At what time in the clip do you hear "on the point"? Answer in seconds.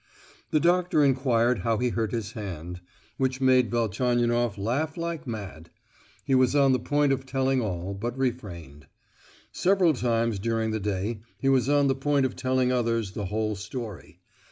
6.55-7.13, 11.69-12.25